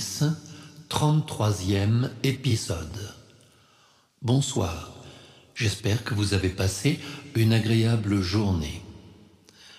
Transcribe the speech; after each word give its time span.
Artémis, 0.00 0.36
33e 0.88 2.10
épisode. 2.22 3.14
Bonsoir, 4.22 4.92
j'espère 5.54 6.04
que 6.04 6.14
vous 6.14 6.32
avez 6.32 6.48
passé 6.48 6.98
une 7.36 7.52
agréable 7.52 8.20
journée. 8.20 8.82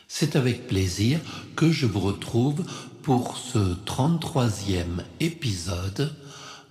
C'est 0.07 0.35
avec 0.35 0.67
plaisir 0.67 1.19
que 1.55 1.71
je 1.71 1.85
vous 1.87 1.99
retrouve 1.99 2.63
pour 3.01 3.37
ce 3.37 3.75
33e 3.85 5.03
épisode 5.19 6.15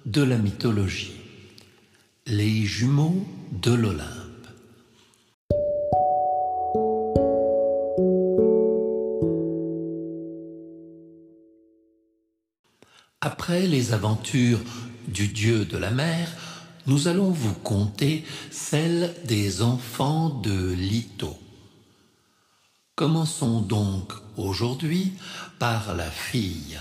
de 0.07 0.23
la 0.23 0.39
mythologie. 0.39 1.13
Les 2.27 2.65
jumeaux 2.65 3.27
de 3.53 3.73
l'Olympe. 3.73 4.20
Après 13.23 13.67
les 13.67 13.93
aventures 13.93 14.61
du 15.07 15.29
dieu 15.29 15.67
de 15.67 15.77
la 15.77 15.91
mer, 15.91 16.27
nous 16.87 17.07
allons 17.07 17.31
vous 17.31 17.53
conter 17.53 18.25
celle 18.51 19.15
des 19.27 19.61
enfants 19.61 20.31
de 20.31 20.73
Lito. 20.73 21.39
Commençons 22.95 23.61
donc 23.61 24.15
aujourd'hui 24.39 25.13
par 25.59 25.95
la 25.95 26.11
fille 26.11 26.81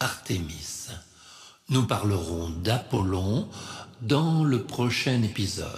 Artémis. 0.00 0.88
Nous 1.68 1.82
parlerons 1.82 2.48
d'Apollon 2.48 3.46
dans 4.00 4.42
le 4.42 4.62
prochain 4.62 5.22
épisode. 5.22 5.68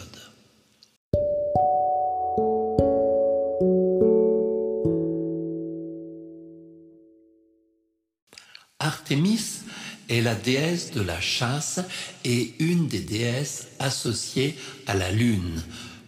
Artémis 8.79 9.66
est 10.09 10.21
la 10.21 10.35
déesse 10.35 10.93
de 10.93 11.01
la 11.01 11.21
chasse 11.21 11.81
et 12.25 12.55
une 12.59 12.89
des 12.89 13.01
déesses 13.01 13.69
associées 13.79 14.57
à 14.87 14.95
la 14.95 15.11
lune 15.11 15.63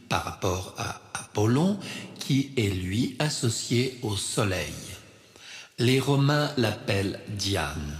par 0.08 0.24
rapport 0.24 0.74
à 0.78 1.00
Apollon 1.14 1.78
qui 2.19 2.50
est 2.56 2.70
lui 2.70 3.16
associé 3.19 3.98
au 4.02 4.16
soleil. 4.16 4.74
Les 5.78 6.00
Romains 6.00 6.52
l'appellent 6.56 7.20
Diane. 7.28 7.96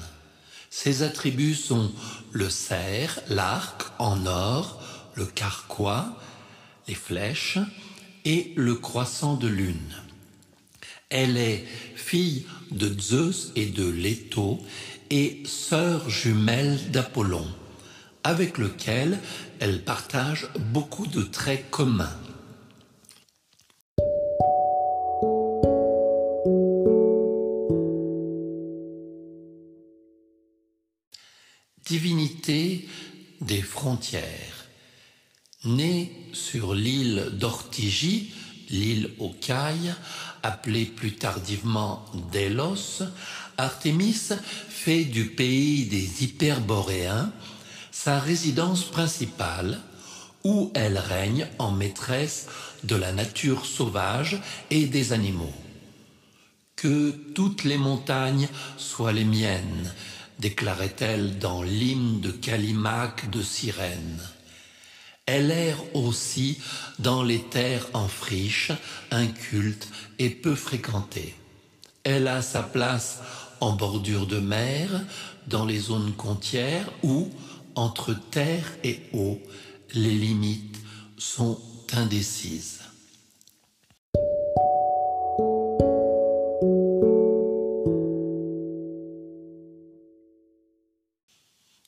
Ses 0.71 1.03
attributs 1.03 1.55
sont 1.55 1.93
le 2.33 2.51
cerf, 2.51 3.21
l'arc 3.29 3.83
en 3.99 4.27
or, 4.27 4.83
le 5.15 5.27
carquois, 5.27 6.17
les 6.87 6.95
flèches 6.95 7.59
et 8.25 8.53
le 8.57 8.75
croissant 8.75 9.37
de 9.37 9.49
lune. 9.49 9.95
Elle 11.11 11.37
est 11.37 11.65
fille 11.95 12.47
de 12.71 12.95
Zeus 13.01 13.53
et 13.57 13.67
de 13.67 13.89
Leto 13.89 14.61
et 15.11 15.43
sœur 15.47 16.09
jumelle 16.09 16.91
d'Apollon, 16.91 17.47
avec 18.25 18.59
lequel 18.59 19.19
elle 19.61 19.83
partage 19.83 20.49
beaucoup 20.59 21.07
de 21.07 21.23
traits 21.23 21.71
communs. 21.71 22.17
Divinité 31.87 32.87
des 33.41 33.63
frontières. 33.63 34.25
Née 35.65 36.13
sur 36.33 36.75
l'île 36.75 37.31
d'Ortigie, 37.33 38.33
l'île 38.69 39.11
aux 39.19 39.33
cailles, 39.33 39.95
appelée 40.43 40.85
plus 40.85 41.15
tardivement 41.15 42.05
Délos, 42.31 43.03
Artémis 43.61 44.31
fait 44.69 45.05
du 45.05 45.27
pays 45.27 45.87
des 45.87 46.23
Hyperboréens 46.23 47.33
sa 47.91 48.21
résidence 48.21 48.85
principale 48.85 49.81
où 50.45 50.71
elle 50.77 50.97
règne 50.97 51.49
en 51.59 51.73
maîtresse 51.73 52.47
de 52.85 52.95
la 52.95 53.13
nature 53.13 53.67
sauvage 53.67 54.39
et 54.71 54.87
des 54.87 55.13
animaux. 55.13 55.53
Que 56.77 57.11
toutes 57.35 57.65
les 57.65 57.79
montagnes 57.79 58.49
soient 58.77 59.11
les 59.11 59.25
miennes, 59.25 59.93
déclarait-elle 60.39 61.41
dans 61.41 61.65
l'hymne 61.65 62.21
de 62.21 62.31
Callimaque 62.31 63.29
de 63.31 63.43
Cyrène. 63.43 64.21
Elle 65.27 65.51
erre 65.51 65.83
aussi 65.97 66.61
dans 67.01 67.25
les 67.25 67.43
terres 67.43 67.89
en 67.93 68.07
friche, 68.07 68.71
incultes 69.11 69.89
et 70.21 70.31
peu 70.31 70.55
fréquentées. 70.55 71.35
Elle 72.05 72.29
a 72.29 72.41
sa 72.41 72.63
place 72.63 73.19
en 73.61 73.73
bordure 73.73 74.27
de 74.27 74.39
mer, 74.39 74.89
dans 75.47 75.65
les 75.65 75.79
zones 75.79 76.13
côtières 76.13 76.91
où, 77.03 77.29
entre 77.75 78.15
terre 78.31 78.77
et 78.85 79.01
eau, 79.13 79.39
les 79.95 80.15
limites 80.15 80.77
sont 81.17 81.59
indécises. 81.93 82.81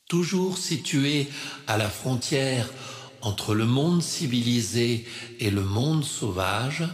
Toujours 0.08 0.58
située 0.58 1.28
à 1.68 1.76
la 1.76 1.88
frontière 1.88 2.68
entre 3.22 3.54
le 3.54 3.66
monde 3.66 4.02
civilisé 4.02 5.06
et 5.38 5.50
le 5.50 5.62
monde 5.62 6.04
sauvage, 6.04 6.84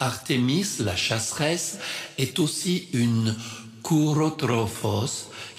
Artémis, 0.00 0.66
la 0.80 0.96
chasseresse, 0.96 1.78
est 2.18 2.38
aussi 2.38 2.88
une 2.92 3.34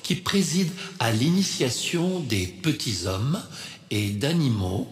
Qui 0.03 0.15
préside 0.15 0.69
à 0.99 1.13
l'initiation 1.13 2.19
des 2.19 2.45
petits 2.45 3.05
hommes 3.05 3.41
et 3.89 4.09
d'animaux 4.09 4.89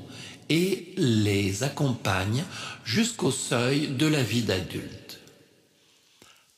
et 0.48 0.94
les 0.96 1.64
accompagne 1.64 2.46
jusqu'au 2.86 3.32
seuil 3.32 3.90
de 3.90 4.06
la 4.06 4.24
vie 4.24 4.44
d'adulte. 4.44 5.20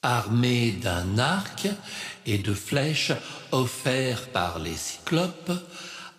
Armée 0.04 0.72
d'un 0.72 1.18
arc 1.18 1.68
et 2.28 2.38
de 2.38 2.54
flèches 2.54 3.14
offerts 3.52 4.28
par 4.28 4.60
les 4.60 4.76
cyclopes, 4.76 5.54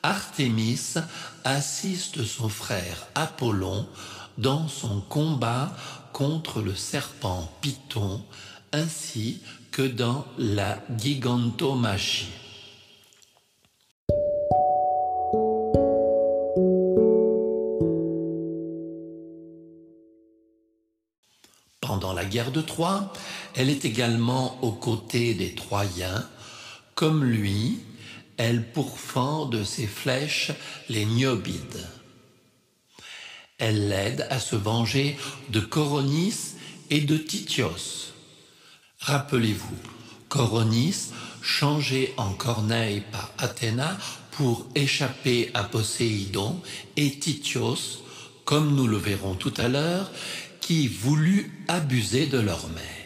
Artémis 0.03 0.95
assiste 1.45 2.25
son 2.25 2.49
frère 2.49 3.07
Apollon 3.15 3.87
dans 4.39 4.67
son 4.67 5.03
combat 5.03 5.73
contre 6.13 6.63
le 6.63 6.75
serpent 6.75 7.49
Python 7.61 8.25
ainsi 8.73 9.41
que 9.79 9.83
dans 9.85 10.27
la 10.39 10.83
gigantomachie. 10.97 12.27
Pendant 21.81 22.13
la 22.13 22.25
guerre 22.25 22.51
de 22.51 22.61
Troie, 22.61 23.13
elle 23.55 23.71
est 23.71 23.85
également 23.85 24.59
aux 24.63 24.73
côtés 24.73 25.35
des 25.35 25.55
Troyens. 25.55 26.29
Comme 26.97 27.23
lui, 27.23 27.79
elle 28.37 28.73
pourfend 28.73 29.47
de 29.47 29.63
ses 29.63 29.87
flèches 29.87 30.51
les 30.89 31.05
Niobides. 31.05 31.87
Elle 33.59 33.91
l'aide 33.91 34.27
à 34.29 34.41
se 34.41 34.57
venger 34.57 35.17
de 35.51 35.61
Coronis 35.61 36.57
et 36.91 37.01
de 37.01 37.17
Titios. 37.17 38.18
Rappelez-vous, 39.01 39.77
Coronis, 40.29 41.13
changé 41.41 42.13
en 42.17 42.33
corneille 42.33 43.03
par 43.13 43.31
Athéna 43.39 43.97
pour 44.33 44.67
échapper 44.75 45.51
à 45.55 45.65
Poséidon, 45.65 46.61
et 46.97 47.19
Titios, 47.19 48.03
comme 48.45 48.75
nous 48.75 48.87
le 48.87 48.97
verrons 48.97 49.35
tout 49.35 49.55
à 49.57 49.69
l'heure, 49.69 50.11
qui 50.61 50.89
voulut 50.89 51.65
abuser 51.69 52.27
de 52.27 52.39
leur 52.39 52.69
mère. 52.69 52.99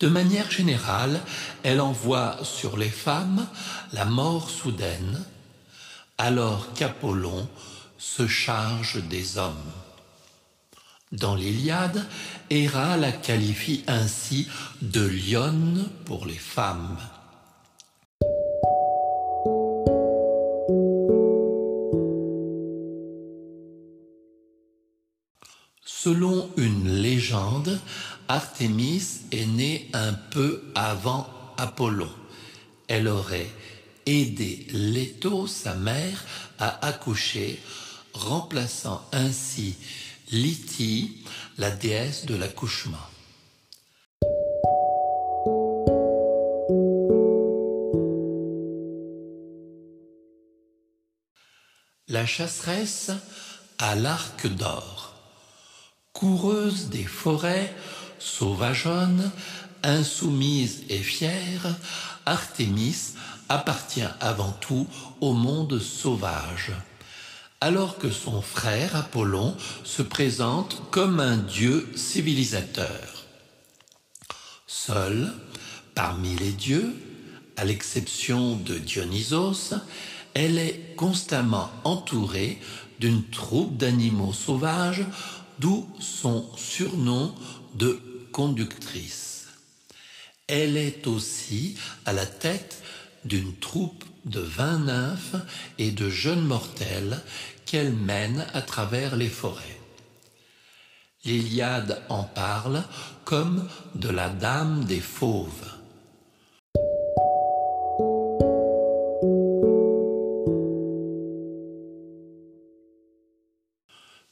De 0.00 0.08
manière 0.08 0.50
générale, 0.50 1.20
elle 1.62 1.80
envoie 1.80 2.38
sur 2.42 2.78
les 2.78 2.88
femmes 2.88 3.46
la 3.92 4.06
mort 4.06 4.48
soudaine, 4.48 5.22
alors 6.20 6.74
qu'Apollon 6.74 7.48
se 7.96 8.26
charge 8.26 9.02
des 9.08 9.38
hommes. 9.38 9.72
Dans 11.12 11.34
l'Iliade, 11.34 12.06
Héra 12.50 12.98
la 12.98 13.10
qualifie 13.10 13.84
ainsi 13.86 14.46
de 14.82 15.00
lionne 15.00 15.88
pour 16.04 16.26
les 16.26 16.34
femmes. 16.34 16.98
Selon 25.82 26.50
une 26.58 27.00
légende, 27.00 27.80
Artémis 28.28 29.22
est 29.32 29.46
née 29.46 29.88
un 29.94 30.12
peu 30.12 30.62
avant 30.74 31.26
Apollon. 31.56 32.12
Elle 32.88 33.08
aurait 33.08 33.50
aidé 34.06 34.66
Leto, 34.72 35.46
sa 35.46 35.74
mère, 35.74 36.24
à 36.58 36.86
accoucher, 36.86 37.60
remplaçant 38.12 39.04
ainsi 39.12 39.76
Lyti, 40.30 41.24
la 41.58 41.70
déesse 41.70 42.26
de 42.26 42.36
l'accouchement. 42.36 42.98
La 52.08 52.26
chasseresse 52.26 53.12
à 53.78 53.94
l'arc 53.94 54.46
d'or, 54.46 55.14
coureuse 56.12 56.88
des 56.88 57.04
forêts, 57.04 57.74
sauvageonne, 58.18 59.30
insoumise 59.82 60.82
et 60.88 60.98
fière, 60.98 61.74
Artémis 62.26 63.14
appartient 63.48 64.08
avant 64.20 64.52
tout 64.52 64.86
au 65.20 65.32
monde 65.32 65.78
sauvage, 65.78 66.72
alors 67.60 67.98
que 67.98 68.10
son 68.10 68.40
frère 68.42 68.96
Apollon 68.96 69.56
se 69.84 70.02
présente 70.02 70.82
comme 70.90 71.20
un 71.20 71.36
dieu 71.36 71.90
civilisateur. 71.96 73.26
Seul, 74.66 75.32
parmi 75.94 76.36
les 76.36 76.52
dieux, 76.52 76.94
à 77.56 77.64
l'exception 77.64 78.56
de 78.56 78.78
Dionysos, 78.78 79.74
elle 80.34 80.58
est 80.58 80.94
constamment 80.96 81.70
entourée 81.84 82.60
d'une 83.00 83.24
troupe 83.24 83.76
d'animaux 83.76 84.32
sauvages, 84.32 85.04
d'où 85.58 85.88
son 85.98 86.46
surnom 86.56 87.34
de 87.74 88.00
conductrice. 88.32 89.29
Elle 90.52 90.76
est 90.76 91.06
aussi 91.06 91.76
à 92.06 92.12
la 92.12 92.26
tête 92.26 92.82
d'une 93.24 93.54
troupe 93.54 94.04
de 94.24 94.40
vingt 94.40 94.80
nymphes 94.80 95.36
et 95.78 95.92
de 95.92 96.10
jeunes 96.10 96.44
mortels 96.44 97.20
qu'elle 97.66 97.92
mène 97.92 98.44
à 98.52 98.60
travers 98.60 99.14
les 99.14 99.28
forêts. 99.28 99.80
L'Iliade 101.24 102.02
en 102.08 102.24
parle 102.24 102.82
comme 103.24 103.68
de 103.94 104.08
la 104.08 104.28
dame 104.28 104.86
des 104.86 104.98
fauves. 104.98 105.72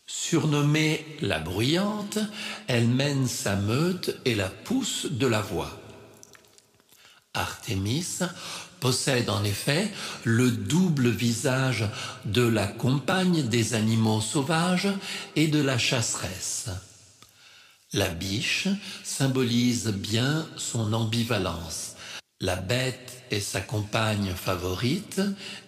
Surnommée 0.05 1.07
la 1.21 1.39
bruyante, 1.39 2.19
elle 2.67 2.89
mène 2.89 3.29
sa 3.29 3.55
meute 3.55 4.19
et 4.25 4.35
la 4.35 4.49
pousse 4.49 5.07
de 5.13 5.29
la 5.29 5.43
voix. 5.43 5.79
Artémis 7.39 8.21
possède 8.81 9.31
en 9.31 9.43
effet 9.45 9.91
le 10.25 10.51
double 10.51 11.09
visage 11.09 11.85
de 12.25 12.43
la 12.43 12.67
compagne 12.67 13.43
des 13.43 13.75
animaux 13.75 14.21
sauvages 14.21 14.89
et 15.37 15.49
de 15.49 15.61
la 15.61 15.79
chasseresse. 15.79 16.69
La 17.93 18.09
biche 18.09 18.69
symbolise 19.03 19.89
bien 19.89 20.47
son 20.57 20.93
ambivalence. 20.93 21.95
La 22.41 22.57
bête 22.57 23.23
est 23.31 23.41
sa 23.41 23.61
compagne 23.61 24.33
favorite 24.35 25.21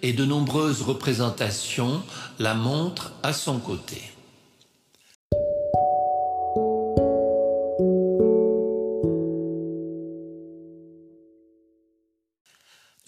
et 0.02 0.12
de 0.12 0.24
nombreuses 0.24 0.82
représentations 0.82 2.02
la 2.38 2.54
montrent 2.54 3.12
à 3.22 3.32
son 3.32 3.58
côté. 3.58 4.02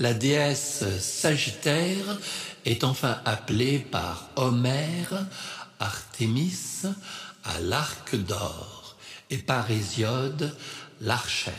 La 0.03 0.15
déesse 0.15 0.83
Sagittaire 0.99 2.19
est 2.65 2.83
enfin 2.83 3.21
appelée 3.25 3.79
par 3.79 4.31
Homère 4.35 5.29
Artémis 5.79 6.83
à 7.45 7.61
l'arc 7.61 8.17
d'or 8.17 8.97
et 9.31 9.39
par 9.39 9.71
Hésiode 9.71 10.57
l'archère. 11.03 11.55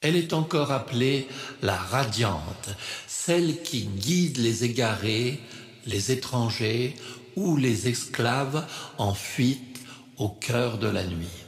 Elle 0.00 0.16
est 0.16 0.32
encore 0.32 0.72
appelée 0.72 1.28
la 1.60 1.76
radiante, 1.76 2.70
celle 3.06 3.60
qui 3.60 3.82
guide 3.82 4.38
les 4.38 4.64
égarés, 4.64 5.38
les 5.84 6.12
étrangers 6.12 6.96
ou 7.36 7.58
les 7.58 7.88
esclaves 7.88 8.66
en 8.96 9.12
fuite 9.12 9.80
au 10.16 10.30
cœur 10.30 10.78
de 10.78 10.88
la 10.88 11.04
nuit. 11.04 11.41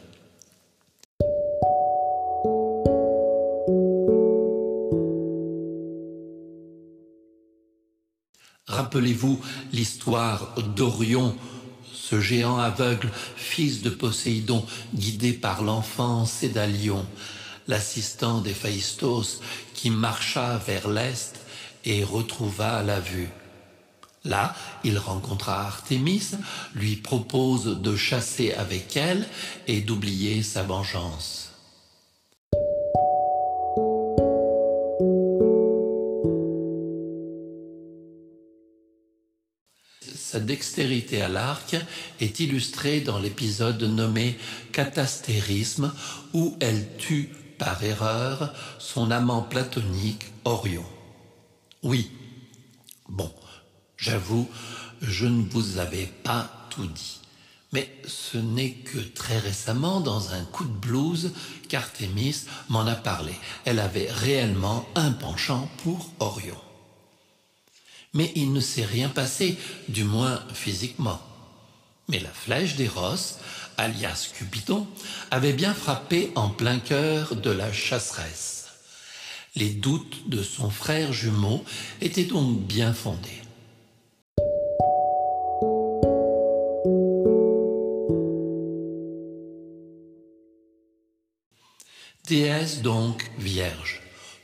Rappelez-vous 8.67 9.41
l'histoire 9.73 10.55
d'Orion, 10.75 11.37
ce 11.93 12.21
géant 12.21 12.59
aveugle, 12.59 13.11
fils 13.37 13.83
de 13.83 13.91
Poséidon, 13.91 14.65
guidé 14.95 15.35
par 15.35 15.63
l'enfant 15.63 16.25
Cédalion, 16.25 17.05
l'assistant 17.69 18.41
d'Héphaïstos, 18.41 19.41
qui 19.75 19.91
marcha 19.91 20.57
vers 20.67 20.89
l'est 20.89 21.39
et 21.85 22.05
retrouva 22.05 22.83
la 22.83 23.01
vue. 23.01 23.29
Là, 24.25 24.57
il 24.83 24.97
rencontra 24.97 25.67
Artémis, 25.67 26.31
lui 26.75 26.97
propose 26.97 27.83
de 27.83 27.95
chasser 27.95 28.55
avec 28.55 28.97
elle 28.97 29.29
et 29.67 29.83
d'oublier 29.83 30.43
sa 30.43 30.63
vengeance. 30.63 31.54
Dextérité 40.45 41.23
à 41.23 41.29
l'arc 41.29 41.77
est 42.21 42.41
illustrée 42.41 43.01
dans 43.01 43.19
l'épisode 43.19 43.83
nommé 43.83 44.39
Catastérisme 44.73 45.93
où 46.33 46.57
elle 46.61 46.87
tue 46.99 47.31
par 47.59 47.83
erreur 47.83 48.53
son 48.79 49.11
amant 49.11 49.43
platonique 49.43 50.27
Orion. 50.45 50.85
Oui, 51.83 52.11
bon, 53.09 53.33
j'avoue, 53.97 54.49
je 55.01 55.27
ne 55.27 55.43
vous 55.49 55.79
avais 55.79 56.09
pas 56.23 56.51
tout 56.71 56.87
dit. 56.87 57.21
Mais 57.73 57.91
ce 58.07 58.39
n'est 58.39 58.71
que 58.71 58.99
très 58.99 59.39
récemment, 59.39 60.01
dans 60.01 60.33
un 60.33 60.45
coup 60.45 60.65
de 60.65 60.79
blues, 60.79 61.33
qu'Artémis 61.69 62.45
m'en 62.69 62.87
a 62.87 62.95
parlé. 62.95 63.33
Elle 63.65 63.81
avait 63.81 64.11
réellement 64.11 64.89
un 64.95 65.11
penchant 65.11 65.69
pour 65.83 66.13
Orion 66.21 66.57
mais 68.15 68.33
il 68.37 68.53
ne 68.53 68.61
s'est 68.61 68.85
rien 68.85 69.09
passé, 69.09 69.59
du 69.89 70.05
moins 70.05 70.43
physiquement. 70.55 71.21
Mais 72.09 72.21
la 72.21 72.31
flèche 72.31 72.77
d'Eros, 72.77 73.39
alias 73.77 74.31
Cupidon, 74.35 74.87
avait 75.31 75.53
bien 75.53 75.75
frappé 75.75 76.31
en 76.37 76.49
plein 76.49 76.79
cœur 76.79 77.37
de 77.37 77.51
la 77.51 77.73
chasseresse. 77.73 78.69
Les 79.57 79.71
doutes 79.71 80.29
de 80.29 80.43
son 80.43 80.71
frère 80.71 81.13
jumeau 81.13 81.65
étaient 82.01 82.25
donc 82.25 82.61
bien 82.61 82.93
fondés. 82.93 83.43
Déesse 92.27 92.81
donc 92.81 93.31
vierge, 93.39 94.01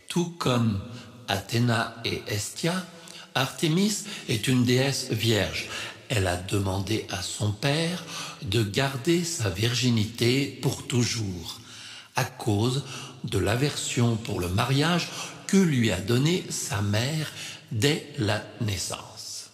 tout 0.09 0.31
comme 0.39 0.81
Athéna 1.29 1.97
et 2.05 2.23
Estia, 2.27 2.85
Artémis 3.35 4.05
est 4.29 4.49
une 4.49 4.65
déesse 4.65 5.11
vierge. 5.11 5.69
Elle 6.09 6.27
a 6.27 6.37
demandé 6.37 7.07
à 7.11 7.23
son 7.23 7.53
père 7.53 8.05
de 8.43 8.63
garder 8.63 9.23
sa 9.23 9.49
virginité 9.49 10.59
pour 10.61 10.87
toujours, 10.87 11.61
à 12.17 12.25
cause 12.25 12.85
de 13.25 13.39
l'aversion 13.39 14.17
pour 14.17 14.41
le 14.41 14.49
mariage 14.49 15.09
que 15.47 15.57
lui 15.57 15.93
a 15.93 16.01
donné 16.01 16.45
sa 16.49 16.83
mère 16.83 17.31
dès 17.71 18.07
la 18.19 18.43
naissance. 18.61 19.51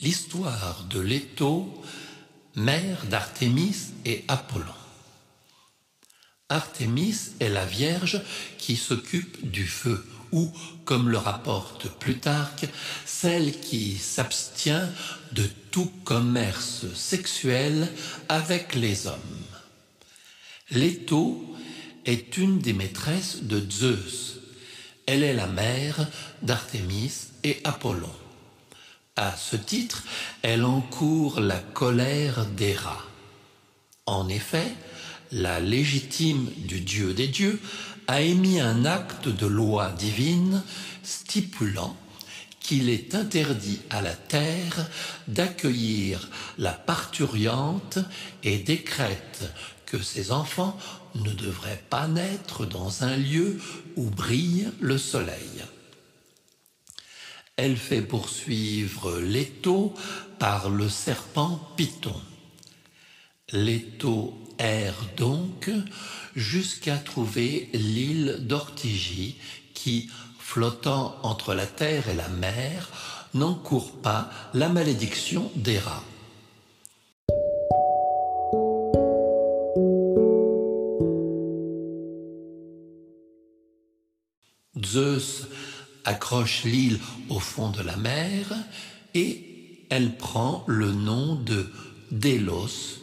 L'histoire 0.00 0.84
de 0.90 1.00
Leto 1.00 1.72
mère 2.54 3.06
d'Artémis 3.06 3.76
et 4.04 4.24
Apollon. 4.28 4.64
Artémis 6.48 7.16
est 7.40 7.48
la 7.48 7.64
Vierge 7.64 8.20
qui 8.58 8.76
s'occupe 8.76 9.50
du 9.50 9.66
feu, 9.66 10.06
ou, 10.32 10.50
comme 10.84 11.08
le 11.08 11.18
rapporte 11.18 11.88
Plutarque, 11.98 12.66
celle 13.06 13.58
qui 13.60 13.96
s'abstient 13.96 14.88
de 15.32 15.48
tout 15.70 15.90
commerce 16.04 16.92
sexuel 16.94 17.88
avec 18.28 18.74
les 18.74 19.06
hommes. 19.06 19.16
Leto 20.70 21.56
est 22.04 22.36
une 22.36 22.58
des 22.58 22.72
maîtresses 22.72 23.42
de 23.42 23.62
Zeus. 23.70 24.40
Elle 25.06 25.22
est 25.22 25.34
la 25.34 25.46
mère 25.46 26.06
d'Artémis 26.42 27.12
et 27.44 27.60
Apollon. 27.64 28.12
À 29.16 29.36
ce 29.36 29.56
titre, 29.56 30.04
elle 30.40 30.64
encourt 30.64 31.40
la 31.40 31.58
colère 31.58 32.46
des 32.46 32.74
rats. 32.74 33.04
En 34.06 34.26
effet, 34.30 34.72
la 35.32 35.60
légitime 35.60 36.48
du 36.56 36.80
Dieu 36.80 37.12
des 37.12 37.28
dieux 37.28 37.60
a 38.06 38.22
émis 38.22 38.58
un 38.58 38.86
acte 38.86 39.28
de 39.28 39.46
loi 39.46 39.90
divine 39.90 40.62
stipulant 41.02 41.94
qu'il 42.58 42.88
est 42.88 43.14
interdit 43.14 43.80
à 43.90 44.00
la 44.00 44.14
terre 44.14 44.88
d'accueillir 45.28 46.30
la 46.56 46.72
parturiante 46.72 47.98
et 48.44 48.58
décrète 48.58 49.52
que 49.84 50.00
ses 50.00 50.32
enfants 50.32 50.78
ne 51.16 51.32
devraient 51.32 51.84
pas 51.90 52.08
naître 52.08 52.64
dans 52.64 53.04
un 53.04 53.18
lieu 53.18 53.60
où 53.96 54.08
brille 54.08 54.70
le 54.80 54.96
soleil. 54.96 55.62
Elle 57.56 57.76
fait 57.76 58.02
poursuivre 58.02 59.18
l'étau 59.20 59.94
par 60.38 60.70
le 60.70 60.88
serpent 60.88 61.60
Python. 61.76 62.20
L'étau 63.52 64.34
erre 64.58 65.04
donc 65.16 65.70
jusqu'à 66.34 66.96
trouver 66.96 67.68
l'île 67.74 68.38
d'Ortigie 68.40 69.36
qui, 69.74 70.08
flottant 70.38 71.16
entre 71.22 71.54
la 71.54 71.66
terre 71.66 72.08
et 72.08 72.14
la 72.14 72.28
mer, 72.28 72.88
n'encourt 73.34 74.00
pas 74.00 74.30
la 74.54 74.68
malédiction 74.68 75.50
des 75.56 75.78
rats. 75.78 76.04
Accroche 86.04 86.64
l'île 86.64 86.98
au 87.28 87.40
fond 87.40 87.70
de 87.70 87.82
la 87.82 87.96
mer 87.96 88.46
et 89.14 89.86
elle 89.90 90.16
prend 90.16 90.64
le 90.66 90.92
nom 90.92 91.34
de 91.36 91.70
Délos, 92.10 93.00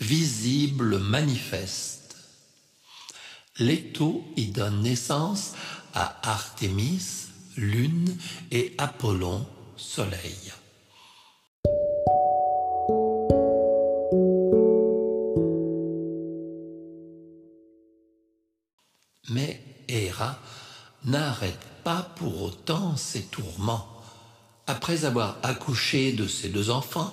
visible 0.00 0.98
manifeste. 0.98 2.16
L'étau 3.58 4.24
y 4.36 4.46
donne 4.46 4.82
naissance 4.82 5.54
à 5.92 6.20
Artémis, 6.28 7.26
lune, 7.56 8.16
et 8.50 8.74
Apollon, 8.78 9.46
soleil. 9.76 10.52
Mais 19.28 19.62
Héra 19.88 20.38
n'arrête 21.04 21.69
pas 21.84 22.12
pour 22.16 22.42
autant 22.42 22.96
ses 22.96 23.22
tourments. 23.22 23.86
Après 24.66 25.04
avoir 25.04 25.38
accouché 25.42 26.12
de 26.12 26.26
ses 26.26 26.48
deux 26.48 26.70
enfants, 26.70 27.12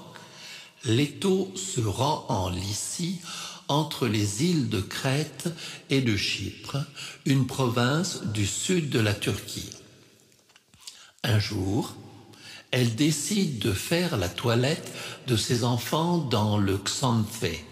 Leto 0.85 1.51
se 1.55 1.81
rend 1.81 2.25
en 2.29 2.49
Lycie 2.49 3.19
entre 3.67 4.07
les 4.07 4.43
îles 4.43 4.69
de 4.69 4.79
Crète 4.79 5.49
et 5.89 6.01
de 6.01 6.15
Chypre, 6.15 6.77
une 7.25 7.47
province 7.47 8.23
du 8.23 8.45
sud 8.45 8.89
de 8.89 8.99
la 8.99 9.13
Turquie. 9.13 9.69
Un 11.23 11.39
jour, 11.39 11.95
elle 12.71 12.95
décide 12.95 13.59
de 13.59 13.73
faire 13.73 14.17
la 14.17 14.29
toilette 14.29 14.91
de 15.27 15.35
ses 15.35 15.63
enfants 15.63 16.17
dans 16.17 16.57
le 16.57 16.77
Xanthé. 16.77 17.65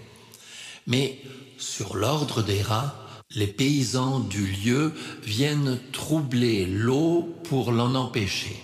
Mais 0.88 1.22
sur 1.58 1.96
l'ordre 1.96 2.42
des 2.42 2.62
rats, 2.62 3.05
les 3.36 3.48
paysans 3.48 4.20
du 4.20 4.48
lieu 4.48 4.94
viennent 5.24 5.80
troubler 5.92 6.66
l'eau 6.66 7.36
pour 7.44 7.72
l'en 7.72 7.94
empêcher. 7.96 8.56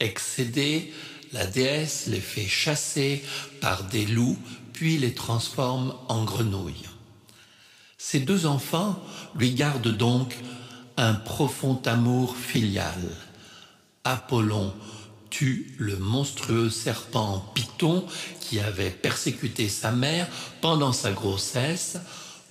Excédée, 0.00 0.92
la 1.32 1.46
déesse 1.46 2.06
les 2.08 2.20
fait 2.20 2.46
chasser 2.46 3.24
par 3.60 3.84
des 3.84 4.04
loups, 4.04 4.38
puis 4.72 4.98
les 4.98 5.14
transforme 5.14 5.94
en 6.08 6.24
grenouilles. 6.24 6.88
Ses 7.96 8.20
deux 8.20 8.46
enfants 8.46 9.02
lui 9.36 9.52
gardent 9.52 9.96
donc 9.96 10.36
un 10.96 11.14
profond 11.14 11.80
amour 11.86 12.36
filial. 12.36 13.00
Apollon 14.04 14.74
tue 15.30 15.74
le 15.78 15.96
monstrueux 15.96 16.68
serpent 16.68 17.50
Python 17.54 18.04
qui 18.40 18.60
avait 18.60 18.90
persécuté 18.90 19.68
sa 19.68 19.92
mère 19.92 20.26
pendant 20.60 20.92
sa 20.92 21.12
grossesse, 21.12 21.96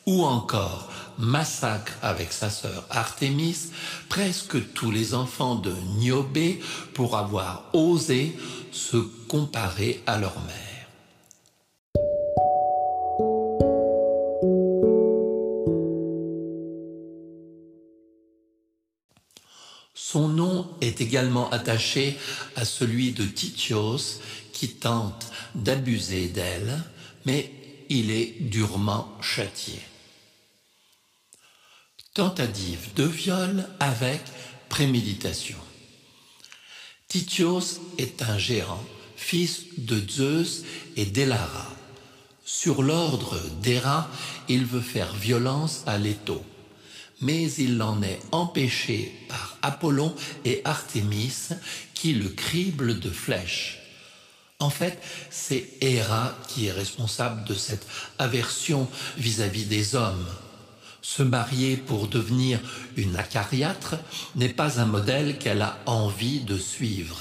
ou 0.05 0.23
encore 0.23 0.89
massacre 1.17 1.93
avec 2.01 2.31
sa 2.31 2.49
sœur 2.49 2.85
Artémis 2.89 3.71
presque 4.09 4.73
tous 4.73 4.91
les 4.91 5.13
enfants 5.13 5.55
de 5.55 5.73
Niobé 5.97 6.59
pour 6.93 7.17
avoir 7.17 7.65
osé 7.73 8.35
se 8.71 8.97
comparer 9.27 10.01
à 10.07 10.17
leur 10.17 10.35
mère. 10.41 10.71
Son 19.93 20.27
nom 20.27 20.67
est 20.81 20.99
également 20.99 21.49
attaché 21.51 22.17
à 22.57 22.65
celui 22.65 23.13
de 23.13 23.23
Titios 23.23 24.19
qui 24.51 24.67
tente 24.69 25.31
d'abuser 25.55 26.27
d'elle, 26.27 26.83
mais 27.25 27.49
il 27.87 28.11
est 28.11 28.35
durement 28.41 29.07
châtié. 29.21 29.79
Tentative 32.13 32.93
de 32.93 33.05
viol 33.05 33.65
avec 33.79 34.19
préméditation. 34.67 35.55
Titios 37.07 37.79
est 37.97 38.21
un 38.21 38.37
gérant, 38.37 38.83
fils 39.15 39.61
de 39.77 39.97
Zeus 40.09 40.65
et 40.97 41.05
d'Elara. 41.05 41.69
Sur 42.43 42.83
l'ordre 42.83 43.39
d'Héra, 43.61 44.09
il 44.49 44.65
veut 44.65 44.81
faire 44.81 45.15
violence 45.15 45.83
à 45.85 45.97
Leto, 45.97 46.43
mais 47.21 47.49
il 47.53 47.77
l'en 47.77 48.01
est 48.01 48.19
empêché 48.33 49.17
par 49.29 49.57
Apollon 49.61 50.13
et 50.43 50.59
Artémis 50.65 51.47
qui 51.93 52.13
le 52.13 52.27
criblent 52.27 52.99
de 52.99 53.09
flèches. 53.09 53.79
En 54.59 54.69
fait, 54.69 55.01
c'est 55.29 55.65
Héra 55.79 56.37
qui 56.49 56.65
est 56.65 56.73
responsable 56.73 57.45
de 57.45 57.53
cette 57.53 57.87
aversion 58.19 58.89
vis-à-vis 59.15 59.63
-vis 59.63 59.69
des 59.69 59.95
hommes 59.95 60.27
se 61.01 61.23
marier 61.23 61.77
pour 61.77 62.07
devenir 62.07 62.59
une 62.95 63.15
acariâtre 63.15 63.95
n'est 64.35 64.49
pas 64.49 64.79
un 64.79 64.85
modèle 64.85 65.37
qu'elle 65.37 65.61
a 65.61 65.77
envie 65.85 66.41
de 66.41 66.57
suivre. 66.57 67.19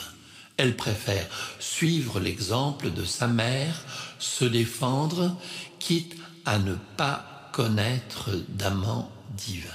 Elle 0.57 0.77
préfère 0.77 1.27
suivre 1.59 2.21
l'exemple 2.21 2.91
de 2.91 3.05
sa 3.05 3.27
mère, 3.27 3.83
se 4.19 4.45
défendre, 4.45 5.37
quitte 5.79 6.17
à 6.45 6.59
ne 6.59 6.75
pas 6.97 7.51
connaître 7.53 8.31
d'amant 8.49 9.11
divin. 9.31 9.69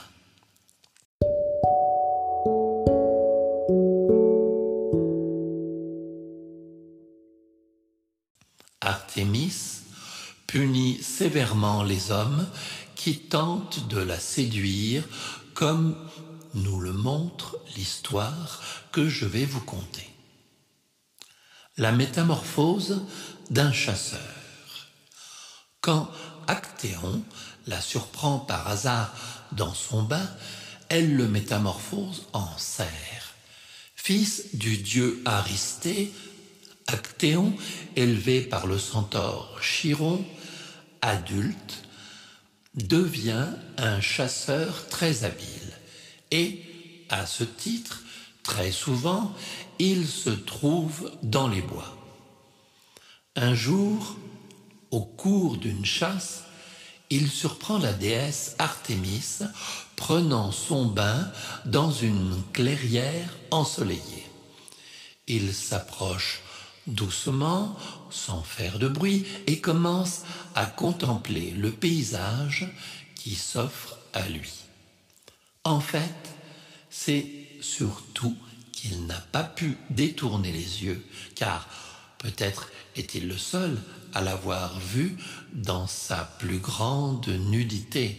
Artémis 8.82 9.82
punit 10.46 10.85
sévèrement 11.02 11.84
les 11.84 12.12
hommes 12.12 12.48
qui 12.96 13.20
tente 13.20 13.88
de 13.88 14.00
la 14.00 14.20
séduire 14.20 15.04
comme 15.54 15.96
nous 16.54 16.80
le 16.80 16.94
montre 16.94 17.58
l'histoire 17.76 18.62
que 18.92 19.08
je 19.10 19.26
vais 19.26 19.46
vous 19.46 19.62
conter. 19.62 20.10
La 21.78 21.92
métamorphose 21.92 23.02
d'un 23.50 23.72
chasseur. 23.72 24.20
Quand 25.82 26.10
Actéon 26.48 27.24
la 27.68 27.82
surprend 27.82 28.40
par 28.40 28.68
hasard 28.68 29.14
dans 29.52 29.74
son 29.74 30.04
bain, 30.04 30.28
elle 30.90 31.16
le 31.16 31.28
métamorphose 31.28 32.28
en 32.34 32.48
cerf. 32.58 33.34
Fils 33.96 34.56
du 34.56 34.78
dieu 34.78 35.22
Aristée, 35.26 36.14
Actéon, 36.88 37.54
élevé 37.96 38.42
par 38.42 38.68
le 38.68 38.78
centaure 38.78 39.60
Chiron, 39.62 40.24
adulte, 41.06 41.84
devient 42.76 43.48
un 43.78 44.02
chasseur 44.02 44.88
très 44.90 45.24
habile. 45.24 45.74
Et, 46.32 46.62
à 47.10 47.26
ce 47.26 47.44
titre, 47.44 48.04
très 48.44 48.72
souvent, 48.72 49.34
il 49.80 50.08
se 50.08 50.30
trouve 50.30 51.12
dans 51.24 51.48
les 51.48 51.62
bois. 51.62 51.96
Un 53.36 53.54
jour, 53.54 54.18
au 54.92 55.02
cours 55.02 55.58
d'une 55.58 55.86
chasse, 55.86 56.44
il 57.10 57.30
surprend 57.30 57.78
la 57.78 57.94
déesse 57.94 58.56
Artémis 58.58 59.40
prenant 59.96 60.52
son 60.52 60.86
bain 60.86 61.32
dans 61.66 61.92
une 61.92 62.42
clairière 62.52 63.30
ensoleillée. 63.52 64.26
Il 65.28 65.54
s'approche 65.54 66.42
doucement, 66.88 67.76
sans 68.10 68.44
faire 68.44 68.80
de 68.80 68.88
bruit, 68.88 69.26
et 69.48 69.60
commence 69.60 70.24
à 70.56 70.66
contempler 70.66 71.52
le 71.52 71.72
paysage 71.72 72.68
qui 73.16 73.36
s'offre 73.36 73.98
à 74.14 74.28
lui. 74.28 74.54
En 75.64 75.80
fait, 75.80 76.36
c'est 76.90 77.26
surtout 77.62 78.36
qu'il 78.72 79.06
n'a 79.08 79.20
pas 79.20 79.44
pu 79.44 79.78
détourner 79.90 80.52
les 80.52 80.84
yeux, 80.84 81.04
car 81.34 81.68
peut-être 82.20 82.70
est-il 82.96 83.28
le 83.28 83.38
seul 83.38 83.82
à 84.14 84.22
l'avoir 84.22 84.80
vu 84.80 85.18
dans 85.54 85.88
sa 85.88 86.24
plus 86.40 86.60
grande 86.60 87.28
nudité. 87.28 88.18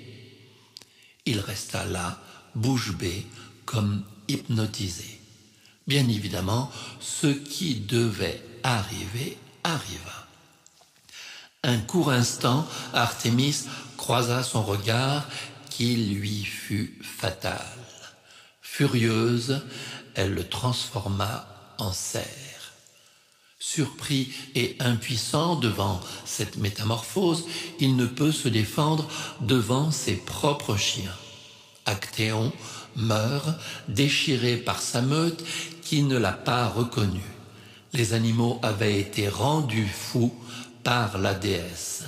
Il 1.24 1.40
resta 1.40 1.84
là, 1.84 2.20
bouche 2.54 2.96
bée, 2.96 3.26
comme 3.64 4.04
hypnotisé. 4.28 5.20
Bien 5.86 6.08
évidemment, 6.08 6.70
ce 7.00 7.28
qui 7.28 7.76
devait 7.76 8.42
arriver 8.66 9.38
arriva. 9.62 10.26
Un 11.62 11.78
court 11.78 12.10
instant, 12.10 12.66
Artémis 12.92 13.64
croisa 13.96 14.42
son 14.42 14.62
regard 14.62 15.26
qui 15.70 15.96
lui 15.96 16.44
fut 16.44 16.98
fatal. 17.02 17.64
Furieuse, 18.60 19.62
elle 20.14 20.34
le 20.34 20.48
transforma 20.48 21.46
en 21.78 21.92
cerf. 21.92 22.26
Surpris 23.58 24.32
et 24.54 24.76
impuissant 24.80 25.56
devant 25.56 26.00
cette 26.24 26.56
métamorphose, 26.56 27.44
il 27.78 27.96
ne 27.96 28.06
peut 28.06 28.32
se 28.32 28.48
défendre 28.48 29.08
devant 29.40 29.90
ses 29.90 30.16
propres 30.16 30.76
chiens. 30.76 31.16
Actéon 31.84 32.52
meurt, 32.96 33.48
déchiré 33.88 34.56
par 34.56 34.80
sa 34.80 35.02
meute 35.02 35.44
qui 35.82 36.02
ne 36.02 36.16
l'a 36.16 36.32
pas 36.32 36.68
reconnu. 36.68 37.35
Les 37.92 38.12
animaux 38.12 38.58
avaient 38.62 39.00
été 39.00 39.28
rendus 39.28 39.88
fous 39.88 40.34
par 40.82 41.18
la 41.18 41.34
déesse. 41.34 42.04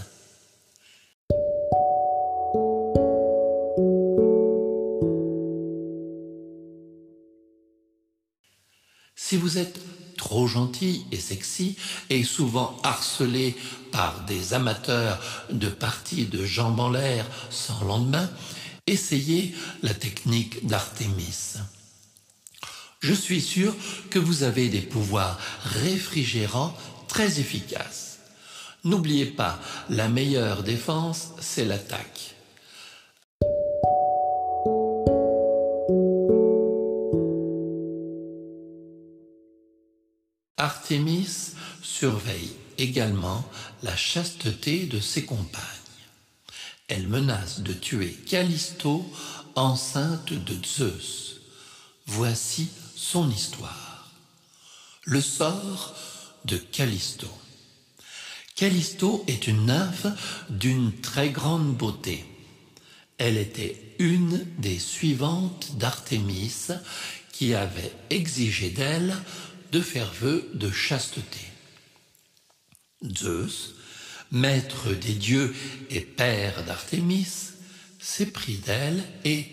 Si 9.15 9.37
vous 9.37 9.59
êtes 9.59 9.79
trop 10.17 10.47
gentil 10.47 11.05
et 11.13 11.19
sexy 11.19 11.77
et 12.09 12.25
souvent 12.25 12.77
harcelé 12.83 13.57
par 13.93 14.25
des 14.25 14.55
amateurs 14.55 15.19
de 15.51 15.69
parties 15.69 16.27
de 16.27 16.45
jambes 16.45 16.81
en 16.81 16.91
l'air 16.91 17.27
sans 17.51 17.85
lendemain, 17.85 18.31
essayez 18.87 19.55
la 19.83 19.93
technique 19.95 20.67
d'Artémis. 20.67 21.59
Je 23.01 23.15
suis 23.15 23.41
sûr 23.41 23.75
que 24.11 24.19
vous 24.19 24.43
avez 24.43 24.69
des 24.69 24.81
pouvoirs 24.81 25.39
réfrigérants 25.63 26.77
très 27.07 27.39
efficaces. 27.39 28.19
N'oubliez 28.83 29.27
pas, 29.27 29.61
la 29.89 30.09
meilleure 30.09 30.65
défense, 30.65 31.29
c'est 31.41 31.65
l'attaque. 31.65 32.35
Artémis 40.57 41.53
surveille 41.83 42.51
également 42.79 43.49
la 43.85 43.95
chasteté 43.95 44.87
de 44.87 44.99
ses 44.99 45.25
compagnes. 45.25 45.63
Elle 46.89 47.07
menace 47.07 47.61
de 47.61 47.73
tuer 47.73 48.13
Callisto, 48.29 49.07
enceinte 49.55 50.33
de 50.33 50.55
Zeus. 50.67 51.41
Voici 52.07 52.71
son 52.99 53.31
histoire. 53.31 54.11
Le 55.05 55.21
sort 55.21 55.95
de 56.45 56.57
Callisto. 56.57 57.29
Callisto 58.57 59.25
est 59.29 59.47
une 59.47 59.67
nymphe 59.67 60.09
d'une 60.51 60.93
très 61.01 61.31
grande 61.31 61.77
beauté. 61.77 62.25
Elle 63.17 63.39
était 63.39 63.95
une 64.01 64.45
des 64.59 64.81
suivantes 64.81 65.77
d'Artémis 65.79 66.71
qui 67.31 67.55
avait 67.55 67.93
exigé 68.11 68.71
d'elle 68.71 69.17
de 69.71 69.81
faire 69.81 70.13
vœu 70.13 70.51
de 70.55 70.71
chasteté. 70.71 71.47
Zeus, 73.17 73.75
maître 74.33 74.93
des 74.93 75.15
dieux 75.15 75.55
et 75.91 76.01
père 76.01 76.65
d'Artémis, 76.65 77.53
s'éprit 78.01 78.57
d'elle 78.57 79.05
et, 79.25 79.47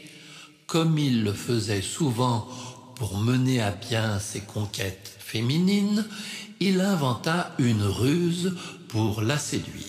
comme 0.66 0.98
il 0.98 1.24
le 1.24 1.34
faisait 1.34 1.84
souvent 1.84 2.50
pour 2.96 3.18
mener 3.18 3.62
à 3.62 3.72
bien 3.72 4.20
ses 4.20 4.42
conquêtes 4.42 5.16
féminines, 5.20 6.08
il 6.60 6.82
inventa 6.82 7.52
une 7.60 7.84
ruse 7.84 8.56
pour 8.88 9.22
la 9.22 9.38
séduire. 9.38 9.86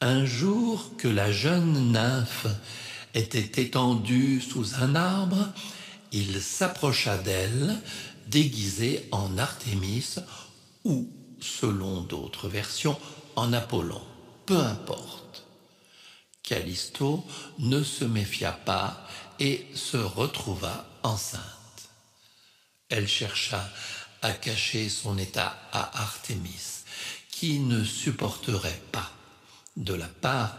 Un 0.00 0.24
jour 0.24 0.96
que 0.96 1.08
la 1.08 1.30
jeune 1.30 1.92
nymphe 1.92 2.46
était 3.14 3.62
étendue 3.62 4.40
sous 4.40 4.74
un 4.76 4.94
arbre, 4.94 5.48
il 6.12 6.40
s'approcha 6.40 7.18
d'elle, 7.18 7.76
déguisé 8.26 9.08
en 9.12 9.38
Artémis 9.38 10.16
ou, 10.84 11.08
selon 11.40 12.00
d'autres 12.00 12.48
versions, 12.48 12.98
en 13.36 13.52
Apollon. 13.52 14.02
Peu 14.46 14.58
importe. 14.58 15.46
Callisto 16.42 17.24
ne 17.58 17.82
se 17.82 18.04
méfia 18.04 18.52
pas 18.52 19.06
et 19.38 19.66
se 19.74 19.96
retrouva 19.96 20.86
enceinte. 21.02 21.42
Elle 22.88 23.08
chercha 23.08 23.68
à 24.22 24.32
cacher 24.32 24.88
son 24.88 25.18
état 25.18 25.56
à 25.72 26.02
Artémis, 26.02 26.84
qui 27.30 27.58
ne 27.58 27.84
supporterait 27.84 28.82
pas, 28.92 29.10
de 29.76 29.94
la 29.94 30.06
part 30.06 30.56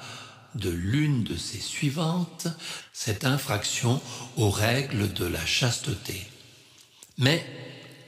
de 0.55 0.69
l'une 0.69 1.23
de 1.23 1.37
ses 1.37 1.59
suivantes, 1.59 2.47
cette 2.91 3.25
infraction 3.25 4.01
aux 4.37 4.49
règles 4.49 5.11
de 5.13 5.25
la 5.25 5.43
chasteté. 5.45 6.27
Mais 7.17 7.45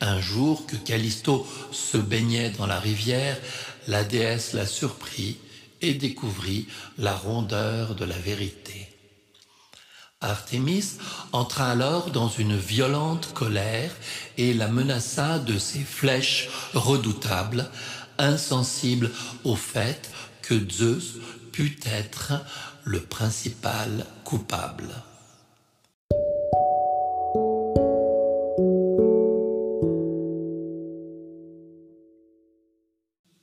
un 0.02 0.20
jour 0.20 0.66
que 0.66 0.76
Callisto 0.76 1.48
se 1.72 1.98
baignait 1.98 2.52
dans 2.52 2.68
la 2.68 2.80
rivière, 2.80 3.40
la 3.88 4.04
déesse 4.04 4.54
la 4.54 4.66
surprit 4.66 5.38
et 5.82 5.94
découvrit 5.94 6.68
la 6.98 7.16
rondeur 7.16 7.96
de 7.96 8.06
la 8.06 8.18
vérité. 8.18 8.95
Artémis 10.22 10.98
entra 11.34 11.70
alors 11.70 12.10
dans 12.10 12.30
une 12.30 12.56
violente 12.56 13.34
colère 13.34 13.92
et 14.38 14.54
la 14.54 14.68
menaça 14.68 15.40
de 15.40 15.58
ses 15.58 15.80
flèches 15.80 16.50
redoutables, 16.74 17.70
insensible 18.18 19.12
au 19.44 19.56
fait 19.56 20.10
que 20.42 20.56
Zeus 20.70 21.16
put 21.52 21.78
être 21.86 22.34
le 22.86 23.02
principal 23.02 24.06
coupable. 24.24 24.90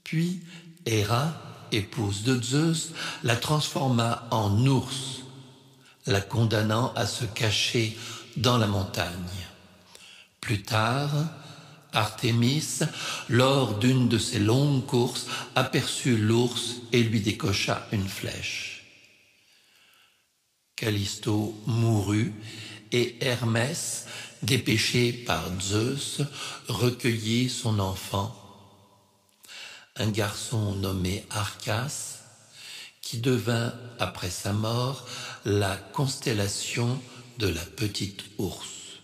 Puis 0.04 0.40
Héra, 0.84 1.32
épouse 1.70 2.22
de 2.22 2.40
Zeus, 2.42 2.92
la 3.22 3.36
transforma 3.36 4.26
en 4.30 4.66
ours, 4.66 5.21
la 6.06 6.20
condamnant 6.20 6.92
à 6.94 7.06
se 7.06 7.24
cacher 7.24 7.96
dans 8.36 8.58
la 8.58 8.66
montagne. 8.66 9.46
Plus 10.40 10.62
tard, 10.62 11.10
Artémis, 11.92 12.80
lors 13.28 13.78
d'une 13.78 14.08
de 14.08 14.18
ses 14.18 14.38
longues 14.38 14.86
courses, 14.86 15.26
aperçut 15.54 16.16
l'ours 16.16 16.76
et 16.92 17.02
lui 17.02 17.20
décocha 17.20 17.86
une 17.92 18.08
flèche. 18.08 18.84
Callisto 20.74 21.54
mourut 21.66 22.32
et 22.92 23.16
Hermès, 23.20 24.06
dépêché 24.42 25.12
par 25.12 25.44
Zeus, 25.60 26.22
recueillit 26.68 27.50
son 27.50 27.78
enfant 27.78 28.38
un 29.96 30.10
garçon 30.10 30.74
nommé 30.74 31.24
Arcas, 31.30 32.21
qui 33.12 33.18
devint, 33.18 33.74
après 33.98 34.30
sa 34.30 34.54
mort, 34.54 35.06
la 35.44 35.76
constellation 35.76 36.98
de 37.36 37.46
la 37.46 37.60
petite 37.60 38.24
ours. 38.38 39.02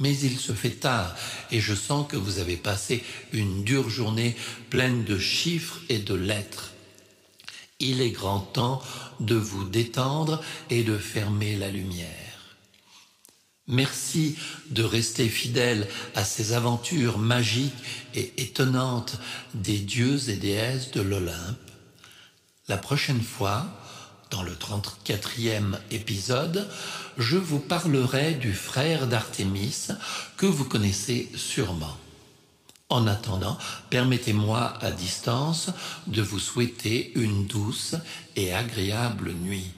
Mais 0.00 0.14
il 0.18 0.38
se 0.38 0.52
fait 0.52 0.68
tard 0.68 1.16
et 1.50 1.60
je 1.60 1.74
sens 1.74 2.06
que 2.06 2.18
vous 2.18 2.38
avez 2.38 2.58
passé 2.58 3.02
une 3.32 3.64
dure 3.64 3.88
journée 3.88 4.36
pleine 4.68 5.04
de 5.04 5.18
chiffres 5.18 5.80
et 5.88 6.00
de 6.00 6.14
lettres. 6.14 6.72
Il 7.78 8.02
est 8.02 8.10
grand 8.10 8.40
temps 8.40 8.82
de 9.18 9.36
vous 9.36 9.64
détendre 9.64 10.42
et 10.68 10.82
de 10.82 10.98
fermer 10.98 11.56
la 11.56 11.70
lumière. 11.70 12.29
Merci 13.70 14.36
de 14.70 14.82
rester 14.82 15.28
fidèle 15.28 15.86
à 16.16 16.24
ces 16.24 16.54
aventures 16.54 17.18
magiques 17.18 17.72
et 18.16 18.32
étonnantes 18.36 19.16
des 19.54 19.78
dieux 19.78 20.28
et 20.28 20.34
déesses 20.34 20.90
de 20.90 21.00
l'Olympe. 21.00 21.70
La 22.66 22.76
prochaine 22.76 23.22
fois, 23.22 23.66
dans 24.30 24.42
le 24.42 24.52
34e 24.52 25.78
épisode, 25.92 26.68
je 27.16 27.36
vous 27.36 27.60
parlerai 27.60 28.34
du 28.34 28.52
frère 28.54 29.06
d'Artémis 29.06 29.86
que 30.36 30.46
vous 30.46 30.64
connaissez 30.64 31.30
sûrement. 31.36 31.96
En 32.88 33.06
attendant, 33.06 33.56
permettez-moi 33.88 34.74
à 34.80 34.90
distance 34.90 35.70
de 36.08 36.22
vous 36.22 36.40
souhaiter 36.40 37.12
une 37.14 37.46
douce 37.46 37.94
et 38.34 38.52
agréable 38.52 39.32
nuit. 39.32 39.70